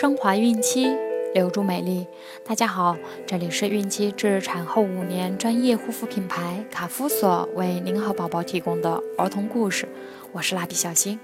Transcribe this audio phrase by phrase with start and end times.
[0.00, 0.96] 升华孕期，
[1.34, 2.06] 留住美丽。
[2.46, 2.96] 大家好，
[3.26, 9.88] 这里是孕期至产后五年专业护肤品牌卡夫索为您和宝宝提供的儿童故事。
[10.30, 11.18] 我是蜡笔小新。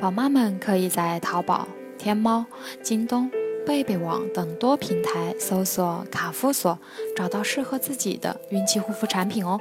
[0.00, 2.44] 宝妈们可以在淘宝、天猫、
[2.82, 3.30] 京东、
[3.64, 6.76] 贝贝网等多平台搜索卡夫索，
[7.14, 9.60] 找到适合自己的孕期护肤产品哦。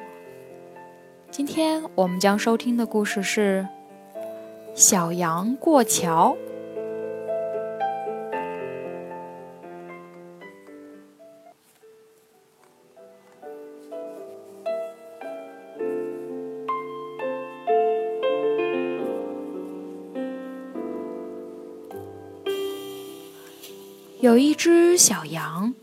[1.30, 3.68] 今天我们将收听的故事是
[4.74, 6.36] 《小羊过桥》。
[24.26, 25.76] 有一只小羊，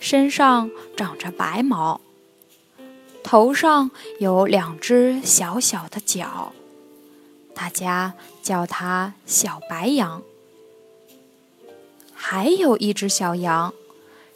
[0.00, 2.00] 身上长着白毛，
[3.22, 6.54] 头上有两只小小的角，
[7.54, 10.22] 大家叫它小白羊。
[12.14, 13.74] 还有一只小羊，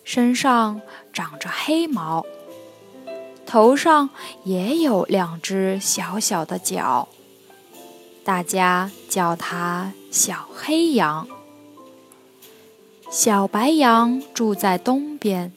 [0.04, 2.26] 身上长着黑毛，
[3.46, 4.10] 头上
[4.44, 7.08] 也有两只小小的角，
[8.22, 11.26] 大家叫它小黑羊。
[13.08, 15.52] 小白羊住在东边，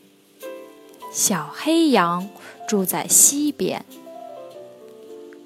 [1.11, 2.29] 小黑羊
[2.67, 3.83] 住在西边，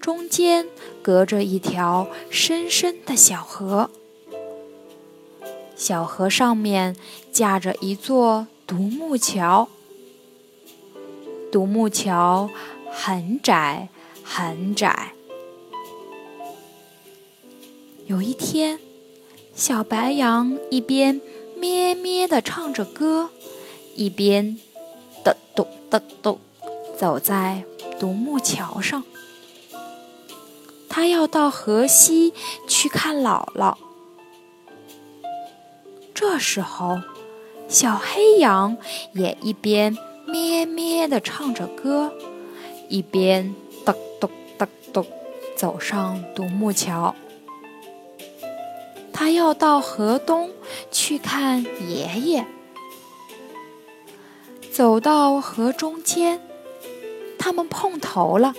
[0.01, 0.67] 中间
[1.01, 3.89] 隔着一条深深的小河。
[5.75, 6.95] 小河上面
[7.31, 9.69] 架着一座独木桥，
[11.51, 12.49] 独木桥
[12.91, 13.87] 很窄
[14.23, 15.13] 很窄。
[18.05, 18.77] 有一天，
[19.55, 21.19] 小白羊一边。
[21.63, 23.29] 咩咩地唱着歌，
[23.95, 24.57] 一边
[25.23, 26.37] 噔咚噔咚
[26.97, 27.63] 走在
[27.97, 29.01] 独木桥上。
[30.89, 32.33] 他要到河西
[32.67, 33.77] 去看姥姥。
[36.13, 36.99] 这时候，
[37.69, 38.75] 小黑羊
[39.13, 39.97] 也一边
[40.27, 42.11] 咩咩地唱着歌，
[42.89, 44.29] 一边噔咚
[44.59, 45.05] 噔咚
[45.55, 47.15] 走上独木桥。
[49.13, 50.49] 他要到河东
[50.93, 52.45] 去看爷爷。
[54.71, 56.39] 走到河中间，
[57.37, 58.53] 他们碰头了。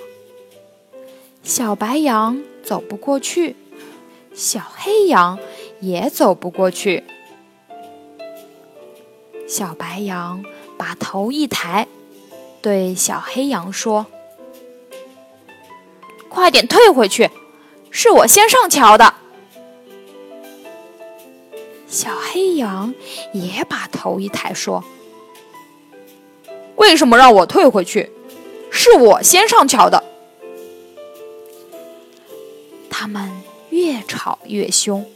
[1.42, 3.56] 小白羊走不过去，
[4.34, 5.38] 小黑羊
[5.80, 7.04] 也走不过去。
[9.46, 10.44] 小白羊
[10.76, 11.86] 把头一抬，
[12.60, 14.06] 对小黑羊说
[16.28, 17.30] ：“快点退回去，
[17.90, 19.14] 是我先上桥的。”
[21.94, 22.92] 小黑羊
[23.32, 24.82] 也把头一抬，说
[26.74, 28.10] ：“为什么让我退回去？
[28.68, 30.02] 是我先上桥的。”
[32.90, 33.30] 他们
[33.70, 35.06] 越吵越凶，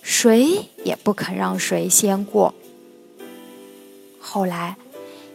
[0.00, 2.54] 谁也不肯让谁先过。
[4.18, 4.78] 后来，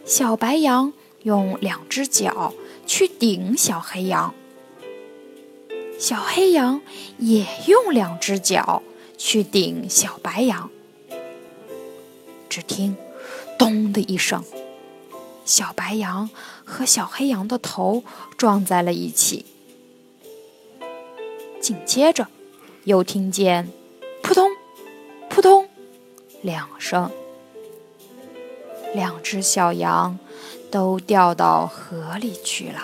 [0.04, 0.92] 小白羊
[1.22, 2.52] 用两只脚
[2.84, 4.34] 去顶小黑羊，
[6.00, 6.80] 小黑羊
[7.18, 8.82] 也用两只脚。
[9.16, 10.70] 去顶小白羊，
[12.48, 12.96] 只听
[13.58, 14.44] “咚”的一声，
[15.44, 16.28] 小白羊
[16.64, 18.02] 和小黑羊的头
[18.36, 19.46] 撞在了一起。
[21.60, 22.28] 紧接着，
[22.84, 23.70] 又听见
[24.22, 24.50] “扑通，
[25.30, 25.68] 扑通”
[26.42, 27.10] 两声，
[28.94, 30.18] 两只小羊
[30.70, 32.82] 都掉到河里去了。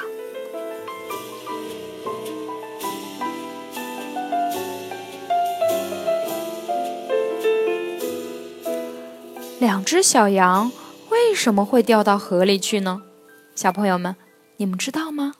[9.60, 10.72] 两只小羊
[11.10, 13.02] 为什么会掉到河里去呢？
[13.54, 14.16] 小朋友们，
[14.56, 15.34] 你们知道吗？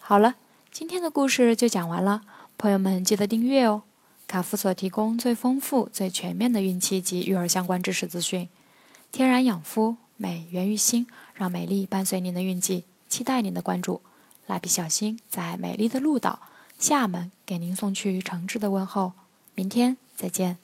[0.00, 0.34] 好了，
[0.72, 2.22] 今天的故事就讲完了，
[2.58, 3.84] 朋友们记得订阅哦。
[4.26, 8.48] 卡夫所提供最丰富、最全面的孕期及育儿相关知识资讯，
[9.12, 14.00] 天然养肤，美源于心，让美丽伴随您的孕期，期待您的关注。
[14.48, 16.40] 蜡笔小新在美丽的鹭岛
[16.80, 19.12] 厦门给您送去诚挚的问候，
[19.54, 20.58] 明天再见。